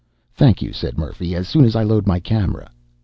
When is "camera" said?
2.19-2.71